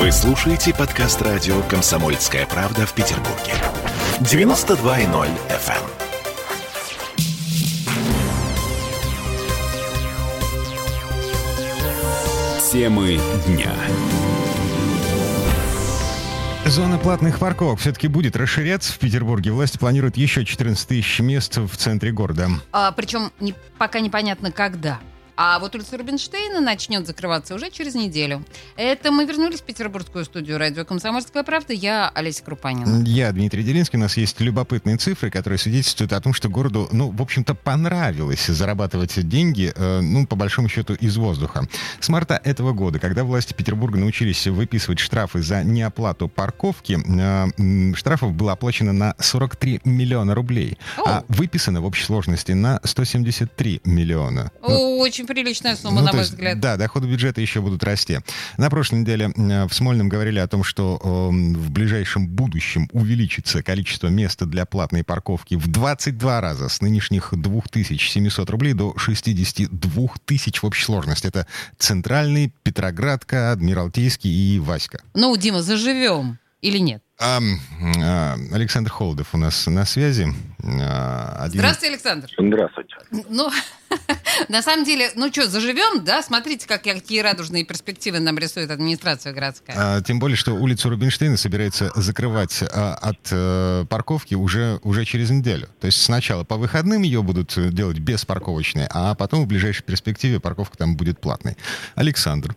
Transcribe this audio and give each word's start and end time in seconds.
Вы 0.00 0.10
слушаете 0.12 0.72
подкаст 0.72 1.20
радио 1.20 1.60
«Комсомольская 1.64 2.46
правда» 2.46 2.86
в 2.86 2.94
Петербурге. 2.94 3.52
92.0 4.20 5.28
FM. 5.50 5.84
Темы 12.72 13.20
дня. 13.46 13.74
Зона 16.64 16.96
платных 16.96 17.38
парковок 17.38 17.78
все-таки 17.80 18.08
будет 18.08 18.36
расширяться 18.36 18.94
в 18.94 18.98
Петербурге. 18.98 19.50
Власти 19.50 19.76
планируют 19.76 20.16
еще 20.16 20.46
14 20.46 20.88
тысяч 20.88 21.20
мест 21.20 21.58
в 21.58 21.76
центре 21.76 22.10
города. 22.10 22.48
А, 22.72 22.90
причем 22.92 23.32
не, 23.38 23.54
пока 23.76 24.00
непонятно 24.00 24.50
когда. 24.50 24.98
А 25.42 25.58
вот 25.58 25.74
улица 25.74 25.96
Рубинштейна 25.96 26.60
начнет 26.60 27.06
закрываться 27.06 27.54
уже 27.54 27.70
через 27.70 27.94
неделю. 27.94 28.44
Это 28.76 29.10
мы 29.10 29.24
вернулись 29.24 29.60
в 29.60 29.62
петербургскую 29.62 30.26
студию 30.26 30.58
радио 30.58 30.84
«Комсомольская 30.84 31.44
правда». 31.44 31.72
Я 31.72 32.10
Олеся 32.10 32.44
Крупанина. 32.44 33.02
Я 33.06 33.32
Дмитрий 33.32 33.62
Делинский. 33.62 33.98
У 33.98 34.02
нас 34.02 34.18
есть 34.18 34.38
любопытные 34.38 34.98
цифры, 34.98 35.30
которые 35.30 35.58
свидетельствуют 35.58 36.12
о 36.12 36.20
том, 36.20 36.34
что 36.34 36.50
городу, 36.50 36.90
ну, 36.92 37.08
в 37.08 37.22
общем-то, 37.22 37.54
понравилось 37.54 38.44
зарабатывать 38.48 39.26
деньги, 39.30 39.72
э, 39.74 40.00
ну, 40.02 40.26
по 40.26 40.36
большому 40.36 40.68
счету, 40.68 40.92
из 40.92 41.16
воздуха. 41.16 41.66
С 42.00 42.10
марта 42.10 42.38
этого 42.44 42.74
года, 42.74 42.98
когда 42.98 43.24
власти 43.24 43.54
Петербурга 43.54 43.98
научились 43.98 44.46
выписывать 44.46 44.98
штрафы 44.98 45.40
за 45.40 45.64
неоплату 45.64 46.28
парковки, 46.28 46.98
э, 47.02 47.94
штрафов 47.94 48.34
было 48.34 48.52
оплачено 48.52 48.92
на 48.92 49.14
43 49.18 49.80
миллиона 49.84 50.34
рублей, 50.34 50.76
О. 50.98 51.02
а 51.06 51.24
выписано 51.28 51.80
в 51.80 51.86
общей 51.86 52.04
сложности 52.04 52.52
на 52.52 52.78
173 52.84 53.80
миллиона. 53.86 54.52
О, 54.60 54.98
очень 54.98 55.29
приличная 55.30 55.76
сумма, 55.76 56.00
ну, 56.00 56.06
на 56.06 56.12
мой 56.12 56.20
есть, 56.20 56.32
взгляд. 56.32 56.60
Да, 56.60 56.76
доходы 56.76 57.06
бюджета 57.08 57.40
еще 57.40 57.60
будут 57.60 57.82
расти. 57.84 58.18
На 58.56 58.70
прошлой 58.70 59.00
неделе 59.00 59.32
э, 59.34 59.66
в 59.66 59.72
Смольном 59.72 60.08
говорили 60.08 60.38
о 60.38 60.48
том, 60.48 60.64
что 60.64 61.00
э, 61.02 61.08
в 61.08 61.70
ближайшем 61.70 62.28
будущем 62.28 62.88
увеличится 62.92 63.62
количество 63.62 64.08
места 64.08 64.46
для 64.46 64.66
платной 64.66 65.04
парковки 65.04 65.54
в 65.54 65.66
22 65.68 66.40
раза 66.40 66.68
с 66.68 66.80
нынешних 66.80 67.30
2700 67.32 68.50
рублей 68.50 68.72
до 68.74 68.96
62 68.96 70.08
тысяч 70.24 70.62
в 70.62 70.66
общей 70.66 70.84
сложности. 70.84 71.26
Это 71.26 71.46
Центральный, 71.78 72.52
Петроградка, 72.62 73.52
Адмиралтейский 73.52 74.30
и 74.30 74.58
Васька. 74.58 75.00
Ну, 75.14 75.36
Дима, 75.36 75.62
заживем 75.62 76.38
или 76.60 76.78
нет? 76.78 77.02
А, 77.20 77.38
а, 78.02 78.36
Александр 78.50 78.90
Холодов 78.90 79.34
у 79.34 79.36
нас 79.36 79.66
на 79.66 79.84
связи. 79.84 80.26
А, 80.64 81.36
один... 81.40 81.60
Здравствуйте, 81.60 81.92
Александр. 81.92 82.30
Здравствуйте. 82.38 82.94
Ну, 83.28 83.50
на 84.48 84.62
самом 84.62 84.86
деле, 84.86 85.10
ну 85.16 85.30
что, 85.30 85.46
заживем, 85.46 86.02
да? 86.02 86.22
Смотрите, 86.22 86.66
как, 86.66 86.82
какие 86.82 87.20
радужные 87.20 87.66
перспективы 87.66 88.20
нам 88.20 88.38
рисует 88.38 88.70
администрация 88.70 89.34
городская. 89.34 89.76
А, 89.78 90.00
тем 90.00 90.18
более, 90.18 90.36
что 90.36 90.54
улицу 90.54 90.88
Рубинштейна 90.88 91.36
собирается 91.36 91.92
закрывать 91.94 92.62
а, 92.62 92.94
от 92.94 93.28
а, 93.32 93.84
парковки 93.84 94.34
уже, 94.34 94.80
уже 94.82 95.04
через 95.04 95.28
неделю. 95.28 95.68
То 95.78 95.88
есть 95.88 96.00
сначала 96.02 96.44
по 96.44 96.56
выходным 96.56 97.02
ее 97.02 97.22
будут 97.22 97.52
делать 97.74 97.98
беспарковочной, 97.98 98.86
а 98.90 99.14
потом 99.14 99.44
в 99.44 99.46
ближайшей 99.46 99.84
перспективе 99.84 100.40
парковка 100.40 100.78
там 100.78 100.96
будет 100.96 101.20
платной. 101.20 101.58
Александр. 101.96 102.56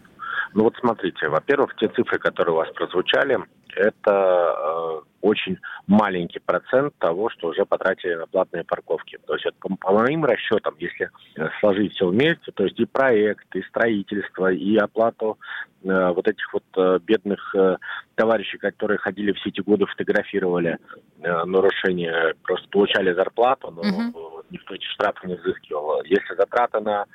Ну 0.54 0.64
вот 0.64 0.76
смотрите, 0.80 1.28
во-первых, 1.30 1.76
те 1.78 1.88
цифры, 1.90 2.20
которые 2.20 2.54
у 2.54 2.58
вас 2.58 2.70
прозвучали, 2.72 3.40
это 3.76 4.12
э, 4.12 5.02
очень 5.22 5.58
маленький 5.88 6.40
процент 6.40 6.94
того, 7.00 7.30
что 7.30 7.48
уже 7.48 7.66
потратили 7.66 8.14
на 8.16 8.28
платные 8.28 8.64
парковки. 8.64 9.18
То 9.26 9.34
есть 9.34 9.46
это, 9.46 9.56
по, 9.60 9.76
по 9.76 9.92
моим 9.94 10.24
расчетам, 10.26 10.76
если 10.80 11.10
э, 11.36 11.50
сложить 11.60 11.94
все 11.94 12.08
вместе, 12.08 12.52
то 12.52 12.66
есть 12.66 12.80
и 12.80 12.86
проект, 12.86 13.48
и 13.56 13.64
строительство, 13.64 14.52
и 14.52 14.78
оплату 14.78 15.40
э, 15.84 16.10
вот 16.10 16.28
этих 16.28 16.54
вот 16.54 16.64
э, 16.78 17.00
бедных 17.04 17.56
э, 17.56 17.78
товарищей, 18.16 18.60
которые 18.60 19.00
ходили 19.00 19.32
все 19.34 19.50
эти 19.50 19.62
годы, 19.62 19.86
фотографировали 19.88 20.78
э, 21.22 21.44
нарушения, 21.46 22.36
просто 22.44 22.68
получали 22.70 23.14
зарплату, 23.14 23.72
но 23.72 23.82
угу. 23.82 24.44
никто 24.52 24.76
эти 24.76 24.86
штрафы 24.86 25.28
не 25.28 25.36
взыскивал. 25.36 26.04
Если 26.04 26.36
затраты 26.36 26.80
на 26.80 27.06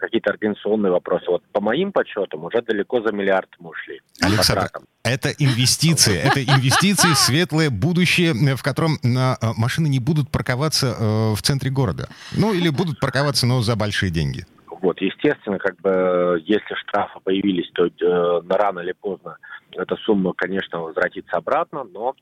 какие-то 0.00 0.30
организационные 0.30 0.92
вопросы. 0.92 1.26
Вот 1.28 1.42
по 1.52 1.60
моим 1.60 1.92
подсчетам 1.92 2.44
уже 2.44 2.62
далеко 2.62 3.02
за 3.02 3.12
миллиард 3.12 3.48
мы 3.58 3.70
ушли. 3.70 4.00
Александр, 4.20 4.68
это 5.02 5.30
инвестиции, 5.38 6.18
это 6.18 6.42
инвестиции 6.42 7.08
в 7.08 7.18
светлое 7.18 7.70
будущее, 7.70 8.32
в 8.32 8.62
котором 8.62 8.98
э, 9.02 9.34
машины 9.56 9.88
не 9.88 9.98
будут 9.98 10.30
парковаться 10.30 10.94
э, 10.98 11.34
в 11.34 11.42
центре 11.42 11.70
города. 11.70 12.08
Ну 12.36 12.54
или 12.54 12.68
будут 12.70 13.00
парковаться, 13.00 13.46
но 13.46 13.60
за 13.60 13.76
большие 13.76 14.10
деньги. 14.10 14.46
Вот, 14.80 15.00
естественно, 15.00 15.58
как 15.58 15.80
бы, 15.80 16.42
если 16.44 16.74
штрафы 16.74 17.18
появились, 17.22 17.70
то 17.74 17.86
э, 17.86 18.42
рано 18.48 18.80
или 18.80 18.92
поздно 18.92 19.36
эта 19.72 19.96
сумма, 19.96 20.32
конечно, 20.36 20.80
возвратится 20.80 21.36
обратно, 21.36 21.84
но 21.84 22.14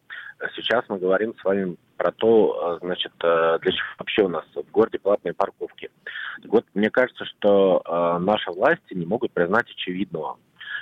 сейчас 0.57 0.85
мы 0.89 0.99
говорим 0.99 1.35
с 1.39 1.45
вами 1.45 1.77
про 1.99 2.11
то, 2.11 2.79
значит, 2.81 3.13
для 3.21 3.59
чего 3.61 3.87
вообще 3.99 4.23
у 4.23 4.29
нас 4.29 4.45
в 4.55 4.71
городе 4.71 4.99
платные 4.99 5.35
парковки. 5.35 5.91
Вот 6.53 6.67
мне 6.75 6.91
кажется, 6.91 7.25
что 7.25 7.83
э, 7.85 8.19
наши 8.19 8.53
власти 8.53 8.93
не 8.93 9.07
могут 9.07 9.33
признать 9.33 9.71
очевидного. 9.71 10.37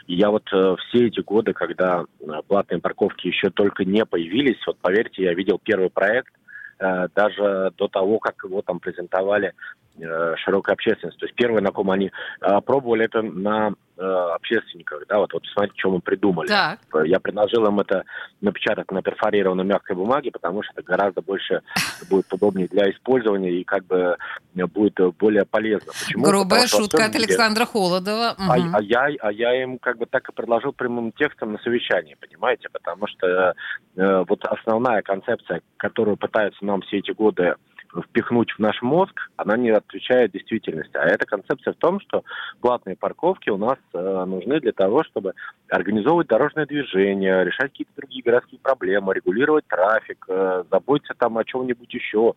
И 0.09 0.17
я 0.17 0.31
вот 0.31 0.43
э, 0.53 0.75
все 0.81 1.07
эти 1.07 1.21
годы, 1.21 1.53
когда 1.53 2.03
э, 2.03 2.27
платные 2.49 2.81
парковки 2.81 3.29
еще 3.29 3.51
только 3.51 3.85
не 3.85 4.05
появились, 4.05 4.59
вот 4.67 4.79
поверьте, 4.79 5.23
я 5.23 5.33
видел 5.33 5.61
первый 5.63 5.89
проект, 5.89 6.35
э, 6.81 7.07
даже 7.15 7.73
до 7.77 7.87
того, 7.87 8.19
как 8.19 8.35
его 8.43 8.63
там 8.63 8.81
презентовали 8.81 9.53
э, 9.97 10.35
широкой 10.39 10.75
общественности. 10.75 11.21
То 11.21 11.27
есть 11.27 11.37
первое, 11.37 11.61
на 11.61 11.71
ком 11.71 11.93
они 11.93 12.11
э, 12.41 12.61
пробовали 12.67 13.05
это 13.05 13.23
на 13.23 13.75
общественниках, 14.01 15.05
да, 15.09 15.19
вот, 15.19 15.33
вот 15.33 15.45
смотрите, 15.53 15.79
что 15.79 15.91
мы 15.91 16.01
придумали. 16.01 16.49
Так. 16.49 16.79
Я 17.05 17.21
предложил 17.21 17.67
им 17.67 17.81
это 17.81 18.05
напечатать 18.41 18.91
на 18.91 19.03
перфорированной 19.03 19.65
мягкой 19.65 19.97
бумаге, 19.97 20.31
потому 20.31 20.63
что 20.63 20.73
это 20.77 20.83
гораздо 20.83 21.23
больше 21.23 21.63
будет 22.09 22.33
удобнее 22.33 22.69
для 22.69 22.91
использования 22.91 23.53
и 23.53 23.65
как 23.65 23.85
бы 23.87 24.17
будет 24.55 24.99
более 25.19 25.45
полезно. 25.45 25.93
Почему? 25.93 26.25
Грубая 26.25 26.65
потому, 26.65 26.83
шутка 26.83 27.05
от 27.07 27.15
Александра 27.15 27.65
Холодова. 27.67 28.35
Угу. 28.39 28.51
А, 28.51 28.79
а, 28.79 28.83
я, 28.83 29.09
а 29.21 29.33
я 29.33 29.63
им 29.63 29.79
как 29.79 29.99
бы 29.99 30.07
так 30.07 30.29
и 30.29 30.33
предложил 30.33 30.73
прямым 30.73 31.13
текстом 31.13 31.53
на 31.53 31.59
совещании, 31.59 32.17
понимаете, 32.21 32.69
потому 32.73 33.07
что 33.07 33.55
э, 33.97 34.25
вот 34.29 34.45
основная 34.45 35.03
концепция, 35.03 35.63
которую 35.77 36.17
пытаются 36.17 36.65
нам 36.65 36.81
все 36.83 36.99
эти 36.99 37.13
годы 37.13 37.55
впихнуть 37.93 38.53
в 38.53 38.59
наш 38.59 38.81
мозг, 38.83 39.31
она 39.37 39.57
не 39.57 39.71
отвечает 39.71 40.33
действительности. 40.33 40.97
А 40.97 41.05
эта 41.05 41.27
концепция 41.27 41.73
в 41.73 41.77
том, 41.77 42.01
что 42.01 42.23
платные 42.61 42.97
парковки 42.97 43.51
у 43.51 43.57
нас 43.57 43.79
э, 43.93 44.25
нужны 44.27 44.61
для 44.61 44.73
того, 44.73 45.03
чтобы 45.05 45.35
организовывать 45.69 46.29
дорожное 46.29 46.67
движение, 46.67 47.45
решать 47.45 47.71
какие-то 47.73 47.93
другие 47.97 48.23
городские 48.23 48.61
проблемы, 48.61 49.15
регулировать 49.15 49.67
трафик, 49.67 50.25
э, 50.29 50.65
заботиться 50.71 51.15
там 51.19 51.39
о 51.39 51.45
чем-нибудь 51.45 51.93
еще. 51.93 52.35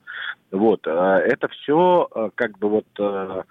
Вот. 0.52 0.88
Э, 0.88 1.22
это 1.26 1.48
все 1.50 2.08
э, 2.16 2.30
как 2.36 2.58
бы 2.58 2.70
вот... 2.70 2.86
Э, 3.00 3.44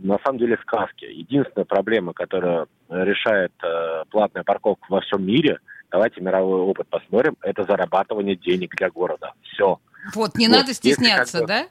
на 0.00 0.16
самом 0.24 0.38
деле 0.38 0.56
сказки. 0.62 1.04
Единственная 1.04 1.64
проблема, 1.64 2.12
которая 2.12 2.66
решает 2.88 3.52
э, 3.64 4.04
платная 4.10 4.44
парковка 4.44 4.86
во 4.88 5.00
всем 5.00 5.26
мире, 5.26 5.58
давайте 5.90 6.20
мировой 6.20 6.60
опыт 6.60 6.86
посмотрим, 6.88 7.36
это 7.42 7.64
зарабатывание 7.64 8.36
денег 8.36 8.76
для 8.76 8.90
города. 8.90 9.32
Все. 9.42 9.80
Вот, 10.14 10.36
не 10.36 10.48
вот, 10.48 10.56
надо 10.56 10.74
стесняться, 10.74 11.38
как 11.38 11.42
бы, 11.42 11.48
да? 11.48 11.66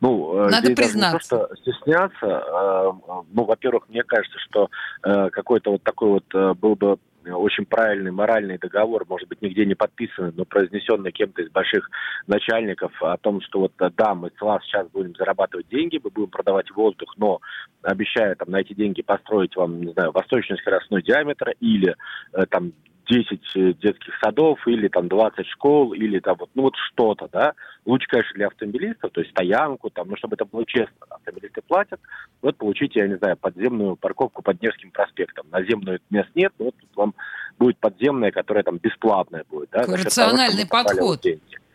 Ну, 0.00 0.46
э, 0.46 0.50
надо 0.50 0.74
признаться. 0.74 1.36
Не 1.36 1.40
то, 1.42 1.46
что 1.46 1.56
стесняться, 1.56 2.26
э, 2.26 3.22
ну, 3.32 3.44
во-первых, 3.44 3.88
мне 3.88 4.02
кажется, 4.04 4.38
что 4.48 4.70
э, 5.02 5.30
какой-то 5.30 5.72
вот 5.72 5.82
такой 5.82 6.08
вот 6.10 6.58
был 6.58 6.76
бы 6.76 6.98
очень 7.30 7.66
правильный 7.66 8.10
моральный 8.10 8.56
договор, 8.56 9.04
может 9.06 9.28
быть, 9.28 9.42
нигде 9.42 9.66
не 9.66 9.74
подписанный, 9.74 10.32
но 10.34 10.46
произнесенный 10.46 11.12
кем-то 11.12 11.42
из 11.42 11.50
больших 11.50 11.90
начальников 12.26 12.92
о 13.02 13.18
том, 13.18 13.42
что 13.42 13.60
вот 13.60 13.72
да, 13.76 14.14
мы 14.14 14.30
с 14.34 14.40
вас 14.40 14.62
сейчас 14.62 14.88
будем 14.88 15.14
зарабатывать 15.14 15.68
деньги, 15.68 16.00
мы 16.02 16.08
будем 16.08 16.30
продавать 16.30 16.70
воздух, 16.70 17.12
но 17.18 17.40
обещаю 17.82 18.34
там 18.36 18.50
на 18.50 18.60
эти 18.60 18.72
деньги 18.72 19.02
построить 19.02 19.56
вам, 19.56 19.82
не 19.82 19.92
знаю, 19.92 20.12
восточный 20.12 20.56
скоростной 20.56 21.02
диаметр 21.02 21.52
или 21.60 21.96
там 22.48 22.72
10 23.08 23.40
э, 23.54 23.72
детских 23.74 24.14
садов 24.22 24.66
или 24.66 24.88
там 24.88 25.08
20 25.08 25.46
школ 25.46 25.94
или 25.94 26.18
там 26.20 26.36
вот, 26.38 26.50
ну 26.54 26.62
вот 26.62 26.74
что-то, 26.76 27.28
да. 27.32 27.54
Лучше, 27.86 28.06
конечно, 28.08 28.34
для 28.34 28.46
автомобилистов, 28.48 29.12
то 29.12 29.20
есть 29.20 29.32
стоянку 29.32 29.88
там, 29.90 30.08
ну 30.08 30.16
чтобы 30.16 30.34
это 30.34 30.44
было 30.44 30.64
честно. 30.66 30.94
Автомобилисты 31.08 31.62
платят, 31.66 32.00
вот 32.42 32.56
получите, 32.56 33.00
я 33.00 33.08
не 33.08 33.16
знаю, 33.16 33.36
подземную 33.36 33.96
парковку 33.96 34.42
под 34.42 34.60
Невским 34.62 34.90
проспектом. 34.90 35.46
Наземную 35.50 36.00
мест 36.10 36.28
нет, 36.34 36.52
но 36.58 36.66
вот 36.66 36.74
тут 36.76 36.96
вам 36.96 37.14
будет 37.58 37.78
подземная, 37.78 38.30
которая 38.30 38.62
там 38.62 38.76
бесплатная 38.78 39.44
будет, 39.48 39.70
да. 39.70 39.84
Рациональный 39.86 40.66
того, 40.66 40.84
подход. 40.84 41.26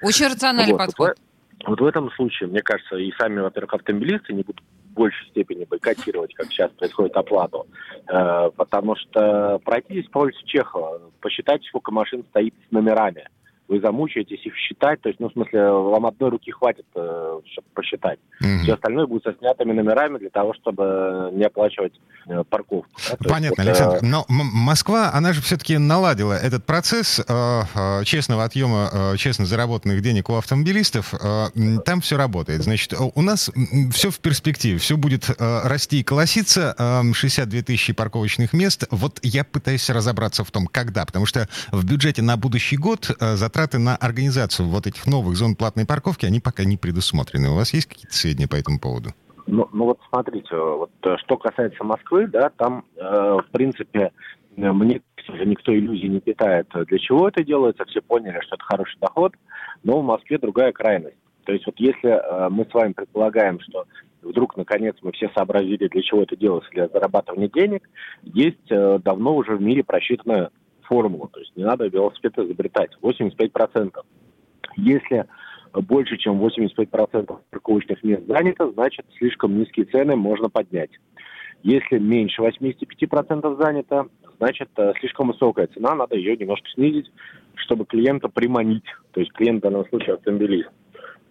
Очень 0.01 0.27
рациональный 0.27 0.73
вот, 0.73 0.85
подход. 0.85 1.17
Вот, 1.59 1.69
вот 1.69 1.81
в 1.81 1.85
этом 1.85 2.11
случае, 2.11 2.49
мне 2.49 2.61
кажется, 2.61 2.97
и 2.97 3.11
сами, 3.17 3.39
во-первых, 3.39 3.73
автомобилисты 3.73 4.33
не 4.33 4.43
будут 4.43 4.63
большей 4.93 5.27
степени 5.29 5.65
бойкотировать, 5.65 6.33
как 6.33 6.47
сейчас 6.47 6.71
происходит 6.71 7.15
оплату. 7.15 7.67
Э, 8.07 8.49
потому 8.55 8.95
что 8.95 9.59
пройтись 9.63 10.07
по 10.07 10.19
улице 10.19 10.39
Чехова, 10.45 11.01
посчитайте, 11.21 11.67
сколько 11.67 11.91
машин 11.91 12.23
стоит 12.29 12.53
с 12.67 12.71
номерами. 12.71 13.27
Вы 13.67 13.79
замучаетесь 13.79 14.45
их 14.45 14.55
считать, 14.55 15.01
то 15.01 15.09
есть, 15.09 15.19
ну, 15.19 15.29
в 15.29 15.33
смысле, 15.33 15.71
вам 15.71 16.05
одной 16.05 16.31
руки 16.31 16.51
хватит, 16.51 16.85
э, 16.95 17.39
чтобы 17.51 17.67
посчитать. 17.73 18.19
Мгм. 18.39 18.59
Все 18.59 18.73
остальное 18.73 19.07
будет 19.07 19.23
со 19.23 19.33
снятыми 19.33 19.71
номерами 19.71 20.17
для 20.17 20.29
того, 20.29 20.53
чтобы 20.53 21.29
не 21.33 21.43
оплачивать 21.43 21.93
э, 22.27 22.43
парковку. 22.49 22.87
да. 22.97 23.15
То 23.15 23.23
есть 23.23 23.33
Понятно, 23.33 23.49
вот, 23.49 23.59
э, 23.59 23.69
Александр. 23.69 23.99
Но 24.01 24.25
Москва, 24.27 25.11
она 25.13 25.33
же 25.33 25.41
все-таки 25.41 25.77
наладила 25.77 26.33
этот 26.33 26.65
процесс 26.65 27.19
э, 27.19 27.23
э, 27.27 28.03
честного 28.03 28.43
отъема 28.43 28.89
э, 28.91 29.17
честно 29.17 29.45
заработанных 29.45 30.01
денег 30.01 30.29
у 30.29 30.35
автомобилистов. 30.35 31.13
Э, 31.13 31.47
там 31.85 32.01
все 32.01 32.17
работает. 32.17 32.63
Значит, 32.63 32.93
у 32.97 33.21
нас 33.21 33.49
все 33.91 34.11
в 34.11 34.19
перспективе. 34.19 34.77
Все 34.77 34.97
будет 34.97 35.29
э, 35.29 35.61
расти 35.63 36.01
и 36.01 36.03
колоситься. 36.03 36.75
Э, 36.77 37.13
62 37.13 37.61
тысячи 37.61 37.93
парковочных 37.93 38.53
мест. 38.53 38.85
Вот 38.91 39.19
я 39.23 39.43
пытаюсь 39.43 39.89
разобраться 39.89 40.43
в 40.43 40.51
том, 40.51 40.67
когда. 40.67 41.05
Потому 41.05 41.25
что 41.25 41.47
в 41.71 41.85
бюджете 41.85 42.21
на 42.21 42.37
будущий 42.37 42.77
год 42.77 43.09
э, 43.19 43.35
затраты 43.53 43.77
на 43.77 43.95
организацию 43.95 44.67
вот 44.67 44.87
этих 44.87 45.05
новых 45.05 45.35
зон 45.35 45.55
платной 45.55 45.85
парковки, 45.85 46.25
они 46.25 46.39
пока 46.39 46.63
не 46.63 46.77
предусмотрены. 46.77 47.49
У 47.49 47.55
вас 47.55 47.73
есть 47.73 47.87
какие-то 47.87 48.13
сведения 48.13 48.47
по 48.47 48.55
этому 48.55 48.79
поводу? 48.79 49.09
Ну, 49.45 49.69
ну 49.73 49.85
вот 49.85 49.99
смотрите, 50.09 50.55
вот 50.55 50.91
э, 51.03 51.17
что 51.17 51.37
касается 51.37 51.83
Москвы, 51.83 52.27
да, 52.27 52.49
там, 52.57 52.85
э, 52.95 53.01
в 53.01 53.45
принципе, 53.51 54.11
э, 54.55 54.71
мне 54.71 55.01
кажется, 55.15 55.45
никто 55.45 55.75
иллюзий 55.75 56.07
не 56.07 56.19
питает, 56.19 56.67
для 56.73 56.97
чего 56.97 57.27
это 57.27 57.43
делается, 57.43 57.85
все 57.85 58.01
поняли, 58.01 58.39
что 58.41 58.55
это 58.55 58.63
хороший 58.63 58.97
доход, 58.99 59.33
но 59.83 59.99
в 59.99 60.03
Москве 60.03 60.37
другая 60.37 60.71
крайность. 60.71 61.17
То 61.45 61.51
есть 61.51 61.65
вот 61.65 61.75
если 61.77 62.09
э, 62.09 62.49
мы 62.49 62.65
с 62.65 62.73
вами 62.73 62.93
предполагаем, 62.93 63.59
что 63.59 63.85
вдруг, 64.21 64.55
наконец, 64.55 64.95
мы 65.01 65.11
все 65.11 65.29
сообразили, 65.35 65.89
для 65.89 66.01
чего 66.01 66.23
это 66.23 66.37
делается, 66.37 66.71
для 66.71 66.87
зарабатывания 66.87 67.49
денег, 67.49 67.87
есть 68.23 68.71
э, 68.71 68.99
давно 69.03 69.35
уже 69.35 69.57
в 69.57 69.61
мире 69.61 69.83
просчитанная 69.83 70.49
формула, 70.93 71.27
то 71.33 71.39
есть 71.39 71.55
не 71.55 71.63
надо 71.63 71.87
велосипед 71.87 72.37
изобретать, 72.37 72.91
85%. 73.01 73.95
Если 74.77 75.25
больше, 75.73 76.17
чем 76.17 76.39
85% 76.39 77.37
парковочных 77.49 78.03
мест 78.03 78.27
занято, 78.27 78.71
значит, 78.71 79.05
слишком 79.17 79.57
низкие 79.57 79.85
цены 79.85 80.15
можно 80.15 80.49
поднять. 80.49 80.91
Если 81.63 81.97
меньше 81.97 82.43
85% 82.43 83.59
занято, 83.59 84.07
значит, 84.37 84.69
э, 84.77 84.93
слишком 84.99 85.29
высокая 85.29 85.67
цена, 85.67 85.95
надо 85.95 86.15
ее 86.15 86.35
немножко 86.35 86.69
снизить, 86.75 87.09
чтобы 87.55 87.85
клиента 87.85 88.27
приманить. 88.27 88.85
То 89.13 89.21
есть 89.21 89.31
клиент 89.31 89.59
в 89.59 89.63
данном 89.63 89.87
случае 89.87 90.15
автомобилист. 90.15 90.69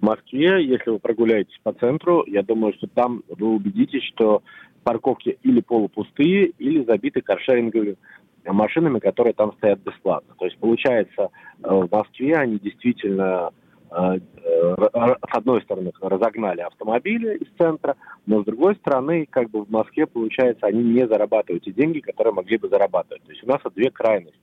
В 0.01 0.05
Москве, 0.05 0.67
если 0.67 0.91
вы 0.91 0.99
прогуляетесь 0.99 1.59
по 1.63 1.73
центру, 1.75 2.25
я 2.27 2.43
думаю, 2.43 2.73
что 2.75 2.89
там 2.89 3.23
вы 3.29 3.55
убедитесь, 3.55 4.03
что 4.15 4.43
парковки 4.83 5.39
или 5.43 5.61
полупустые, 5.61 6.47
или 6.59 6.85
забиты 6.85 7.21
каршеринговыми 7.21 7.97
машинами, 8.45 8.99
которые 8.99 9.35
там 9.35 9.53
стоят 9.55 9.81
бесплатно. 9.81 10.35
То 10.39 10.47
есть, 10.47 10.59
получается, 10.59 11.29
э, 11.63 11.69
в 11.69 11.89
Москве 11.91 12.35
они 12.35 12.59
действительно 12.59 13.51
э, 13.91 14.19
э, 14.19 14.77
с 14.77 15.37
одной 15.37 15.63
стороны, 15.63 15.93
разогнали 16.01 16.61
автомобили 16.61 17.37
из 17.37 17.49
центра, 17.59 17.97
но 18.27 18.43
с 18.43 18.45
другой 18.45 18.75
стороны, 18.77 19.27
как 19.31 19.51
бы 19.51 19.65
в 19.65 19.71
Москве, 19.71 20.07
получается, 20.07 20.67
они 20.67 20.83
не 20.83 21.07
зарабатывают 21.07 21.65
те 21.65 21.73
деньги, 21.73 22.01
которые 22.01 22.33
могли 22.35 22.59
бы 22.59 22.69
зарабатывать. 22.69 23.23
То 23.23 23.31
есть 23.31 23.45
у 23.45 23.49
нас 23.49 23.61
две 23.75 23.91
крайности. 23.91 24.39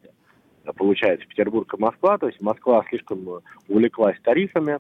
Получается, 0.78 1.28
Петербург 1.28 1.74
и 1.74 1.82
Москва. 1.82 2.18
То 2.18 2.28
есть 2.28 2.40
Москва 2.42 2.86
слишком 2.90 3.42
увлеклась 3.68 4.18
тарифами, 4.22 4.80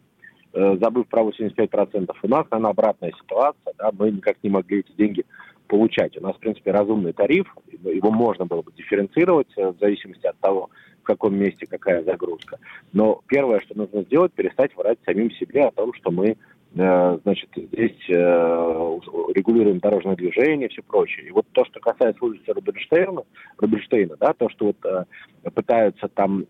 забыв 0.53 1.07
про 1.07 1.23
85%. 1.23 2.11
У 2.21 2.27
нас, 2.27 2.45
наверное, 2.51 2.71
обратная 2.71 3.11
ситуация. 3.19 3.73
Да, 3.77 3.89
мы 3.97 4.11
никак 4.11 4.37
не 4.43 4.49
могли 4.49 4.81
эти 4.81 4.91
деньги 4.91 5.25
получать. 5.69 6.17
У 6.17 6.21
нас, 6.21 6.35
в 6.35 6.39
принципе, 6.39 6.71
разумный 6.71 7.13
тариф. 7.13 7.55
Его 7.83 8.11
можно 8.11 8.45
было 8.45 8.61
бы 8.61 8.73
дифференцировать 8.73 9.47
э, 9.55 9.69
в 9.69 9.79
зависимости 9.79 10.25
от 10.25 10.37
того, 10.39 10.69
в 11.01 11.03
каком 11.03 11.37
месте 11.37 11.65
какая 11.65 12.03
загрузка. 12.03 12.57
Но 12.91 13.21
первое, 13.27 13.61
что 13.61 13.77
нужно 13.77 14.01
сделать, 14.01 14.33
перестать 14.33 14.75
врать 14.75 14.97
самим 15.05 15.31
себе 15.31 15.65
о 15.65 15.71
том, 15.71 15.93
что 15.93 16.11
мы 16.11 16.35
э, 16.75 17.19
значит, 17.23 17.49
здесь 17.55 18.09
э, 18.09 18.99
регулируем 19.33 19.79
дорожное 19.79 20.15
движение 20.15 20.67
и 20.67 20.71
все 20.71 20.81
прочее. 20.81 21.27
И 21.27 21.31
вот 21.31 21.45
то, 21.51 21.63
что 21.65 21.79
касается 21.79 22.25
улицы 22.25 22.51
Рубинштейна, 22.51 23.21
Рубинштейна 23.59 24.17
да, 24.19 24.33
то, 24.33 24.49
что 24.49 24.65
вот 24.65 25.53
пытаются 25.53 26.07
там 26.09 26.45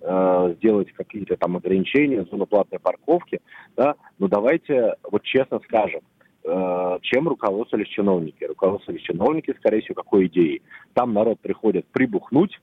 сделать 0.56 0.92
какие-то 0.94 1.36
там 1.36 1.58
ограничения, 1.58 2.24
зону 2.24 2.48
платной 2.48 2.80
парковки, 2.80 3.42
да, 3.76 3.96
ну 4.18 4.28
давайте 4.28 4.96
вот 5.04 5.24
честно 5.24 5.60
скажем, 5.66 6.02
чем 7.02 7.28
руководствовались 7.28 7.90
чиновники. 7.90 8.44
Руководствовались 8.44 9.04
чиновники, 9.04 9.54
скорее 9.60 9.82
всего, 9.82 9.96
какой 9.96 10.28
идеей. 10.28 10.62
Там 10.94 11.14
народ 11.14 11.40
приходит 11.40 11.86
прибухнуть, 11.88 12.60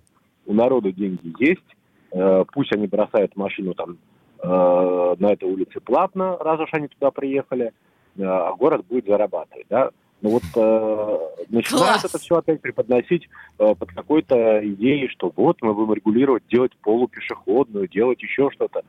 у 0.46 0.54
народа 0.54 0.92
деньги 0.92 1.34
есть, 1.38 1.76
э, 2.12 2.44
пусть 2.52 2.72
они 2.72 2.86
бросают 2.86 3.36
машину 3.36 3.74
там 3.74 3.98
э, 4.42 5.16
на 5.18 5.32
этой 5.32 5.48
улице 5.48 5.80
платно, 5.80 6.36
раз 6.38 6.60
уж 6.60 6.68
они 6.72 6.88
туда 6.88 7.10
приехали, 7.10 7.72
э, 8.16 8.22
а 8.22 8.54
город 8.54 8.86
будет 8.88 9.06
зарабатывать, 9.06 9.66
да. 9.68 9.90
Ну 10.22 10.30
вот 10.30 10.42
э, 10.56 11.44
начинают 11.50 12.00
Класс! 12.00 12.04
это 12.06 12.18
все 12.18 12.36
опять 12.36 12.62
преподносить 12.62 13.28
э, 13.58 13.74
под 13.74 13.90
какой-то 13.92 14.66
идеей, 14.66 15.08
что 15.08 15.30
вот 15.34 15.58
мы 15.60 15.74
будем 15.74 15.92
регулировать, 15.92 16.44
делать 16.48 16.72
полупешеходную, 16.82 17.88
делать 17.88 18.22
еще 18.22 18.50
что-то. 18.50 18.82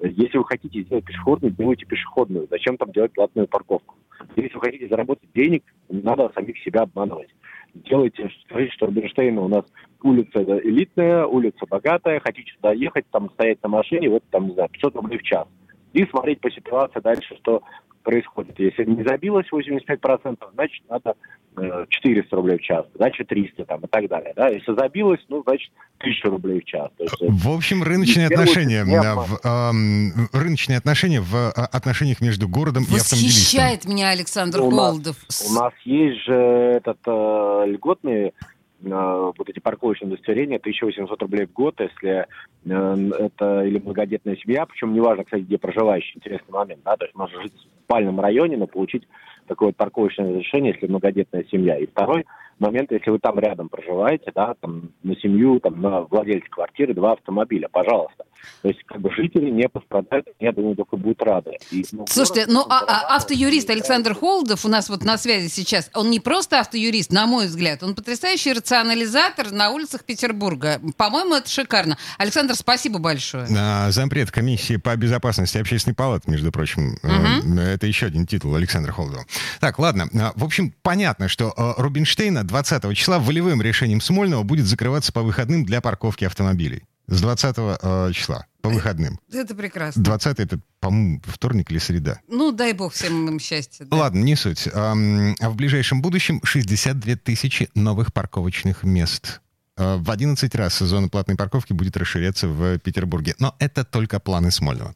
Если 0.00 0.38
вы 0.38 0.44
хотите 0.44 0.82
сделать 0.82 1.04
пешеходную, 1.04 1.52
делайте 1.52 1.86
пешеходную. 1.86 2.48
Зачем 2.50 2.76
там 2.76 2.90
делать 2.90 3.12
платную 3.12 3.46
парковку? 3.46 3.94
Если 4.36 4.54
вы 4.54 4.60
хотите 4.60 4.88
заработать 4.88 5.28
денег, 5.34 5.64
не 5.88 6.02
надо 6.02 6.30
самих 6.34 6.58
себя 6.58 6.82
обманывать. 6.82 7.28
Делайте, 7.74 8.30
скажите, 8.44 8.72
что 8.72 8.86
Рубинштейна 8.86 9.40
у 9.40 9.48
нас 9.48 9.64
улица 10.02 10.42
элитная, 10.42 11.24
улица 11.24 11.64
богатая, 11.68 12.20
хотите 12.20 12.52
туда 12.56 12.72
ехать, 12.72 13.06
там 13.10 13.30
стоять 13.30 13.62
на 13.62 13.68
машине, 13.68 14.10
вот 14.10 14.22
там, 14.30 14.48
не 14.48 14.54
знаю, 14.54 14.68
500 14.70 14.96
рублей 14.96 15.18
в 15.18 15.22
час. 15.22 15.46
И 15.92 16.04
смотреть 16.06 16.40
по 16.40 16.50
ситуации 16.50 17.00
дальше, 17.00 17.36
что 17.36 17.62
происходит. 18.02 18.58
Если 18.58 18.84
не 18.84 19.02
забилось 19.04 19.46
85%, 19.50 20.38
значит, 20.52 20.84
надо 20.88 21.14
400 21.54 22.34
рублей 22.34 22.58
в 22.58 22.62
час, 22.62 22.86
значит, 22.94 23.28
300 23.28 23.64
там, 23.66 23.80
и 23.80 23.86
так 23.86 24.08
далее. 24.08 24.32
Да? 24.34 24.48
Если 24.48 24.74
забилось, 24.74 25.20
ну, 25.28 25.42
значит, 25.42 25.70
1000 25.98 26.28
рублей 26.30 26.60
в 26.60 26.64
час. 26.64 26.90
То 26.96 27.04
есть, 27.04 27.22
э, 27.22 27.26
В 27.28 27.54
общем, 27.54 27.82
рыночные 27.82 28.26
отношения, 28.26 28.84
в, 28.84 29.40
эм, 29.44 30.28
рыночные 30.32 30.78
отношения 30.78 31.20
в 31.20 31.34
э, 31.34 31.50
отношениях 31.50 32.20
между 32.20 32.48
городом 32.48 32.84
и 32.84 32.86
автомобилистом. 32.86 33.18
Восхищает 33.18 33.84
меня 33.84 34.10
Александр 34.10 34.58
Ну, 34.58 34.68
у 34.68 34.70
нас-. 34.70 35.50
У 35.50 35.54
нас 35.54 35.72
есть 35.84 36.24
же 36.24 36.34
этот 36.34 36.98
э, 37.06 37.64
льготный 37.66 38.28
э, 38.28 38.32
вот 38.80 39.48
эти 39.48 39.58
парковочные 39.58 40.12
удостоверения, 40.12 40.56
1800 40.56 41.20
рублей 41.20 41.46
в 41.46 41.52
год, 41.52 41.78
если 41.80 42.26
э, 42.64 43.10
это 43.18 43.64
или 43.64 43.78
многодетная 43.78 44.36
семья, 44.36 44.64
причем 44.64 44.94
неважно, 44.94 45.24
кстати, 45.24 45.42
где 45.42 45.58
проживающий, 45.58 46.16
интересный 46.16 46.52
момент, 46.52 46.80
да, 46.82 46.96
то 46.96 47.04
есть 47.04 47.14
можно 47.14 47.42
жить 47.42 47.52
в 47.52 47.84
спальном 47.84 48.20
районе, 48.20 48.56
но 48.56 48.66
получить 48.66 49.06
такое 49.52 49.68
вот 49.68 49.76
парковочное 49.76 50.28
разрешение, 50.28 50.72
если 50.72 50.86
многодетная 50.86 51.44
семья. 51.50 51.76
И 51.76 51.86
второй 51.86 52.24
момент, 52.62 52.90
если 52.92 53.10
вы 53.10 53.18
там 53.18 53.38
рядом 53.38 53.68
проживаете, 53.68 54.30
да, 54.34 54.54
там 54.60 54.90
на 55.02 55.14
семью, 55.16 55.60
там 55.60 55.80
на 55.80 56.02
владельца 56.02 56.48
квартиры 56.50 56.94
два 56.94 57.12
автомобиля, 57.12 57.68
пожалуйста. 57.70 58.24
То 58.62 58.68
есть 58.68 58.82
как 58.86 59.00
бы 59.00 59.10
жители 59.14 59.50
не 59.50 59.68
пострадают, 59.68 60.26
я 60.40 60.52
думаю, 60.52 60.74
только 60.74 60.96
будут 60.96 61.22
рады. 61.22 61.52
И, 61.70 61.84
ну, 61.92 62.06
Слушайте, 62.08 62.46
город 62.46 62.66
ну 62.68 62.72
а- 62.72 62.84
а 63.12 63.16
автоюрист 63.16 63.70
Александр 63.70 64.14
Холдов 64.14 64.64
у 64.64 64.68
нас 64.68 64.88
вот 64.88 65.04
на 65.04 65.16
связи 65.18 65.48
сейчас, 65.48 65.90
он 65.94 66.10
не 66.10 66.18
просто 66.20 66.60
автоюрист, 66.60 67.12
на 67.12 67.26
мой 67.26 67.46
взгляд, 67.46 67.82
он 67.82 67.94
потрясающий 67.94 68.52
рационализатор 68.52 69.52
на 69.52 69.70
улицах 69.70 70.04
Петербурга. 70.04 70.80
По-моему, 70.96 71.34
это 71.36 71.48
шикарно. 71.48 71.96
Александр, 72.18 72.54
спасибо 72.54 72.98
большое. 72.98 73.46
А, 73.56 73.90
Зампред 73.90 74.30
комиссии 74.30 74.76
по 74.76 74.96
безопасности 74.96 75.58
общественной 75.58 75.94
палаты, 75.94 76.30
между 76.30 76.50
прочим. 76.52 76.96
Э, 77.02 77.72
Это 77.74 77.86
еще 77.86 78.06
один 78.06 78.26
титул 78.26 78.54
Александра 78.54 78.92
Холдова. 78.92 79.24
Так, 79.60 79.78
ладно. 79.78 80.08
А, 80.14 80.32
В 80.36 80.44
общем, 80.44 80.72
понятно, 80.82 81.28
что 81.28 81.52
э, 81.56 81.80
Рубинштейна 81.80 82.44
20 82.52 82.94
числа 82.94 83.18
волевым 83.18 83.62
решением 83.62 84.02
Смольного 84.02 84.42
будет 84.42 84.66
закрываться 84.66 85.10
по 85.10 85.22
выходным 85.22 85.64
для 85.64 85.80
парковки 85.80 86.26
автомобилей. 86.26 86.82
С 87.06 87.22
20 87.22 87.54
э, 87.56 88.10
числа. 88.12 88.44
По 88.60 88.68
выходным. 88.68 89.18
Это 89.32 89.54
прекрасно. 89.54 90.04
20 90.04 90.38
это, 90.38 90.60
по-моему, 90.78 91.22
вторник 91.24 91.70
или 91.70 91.78
среда. 91.78 92.20
Ну, 92.28 92.52
дай 92.52 92.74
бог 92.74 92.92
всем 92.92 93.26
им 93.26 93.40
счастья. 93.40 93.86
да. 93.86 93.96
Ладно, 93.96 94.22
не 94.22 94.36
суть. 94.36 94.68
Ам, 94.70 95.34
А 95.40 95.48
в 95.48 95.56
ближайшем 95.56 96.02
будущем 96.02 96.42
62 96.44 97.16
тысячи 97.16 97.70
новых 97.74 98.12
парковочных 98.12 98.82
мест. 98.84 99.40
Э, 99.78 99.96
В 99.96 100.10
11 100.10 100.54
раз 100.54 100.78
зона 100.78 101.08
платной 101.08 101.38
парковки 101.38 101.72
будет 101.72 101.96
расширяться 101.96 102.48
в 102.48 102.78
Петербурге. 102.80 103.34
Но 103.38 103.56
это 103.60 103.82
только 103.82 104.20
планы 104.20 104.50
Смольного. 104.50 104.94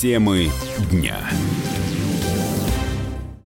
Темы 0.00 0.52
дня. 0.92 1.18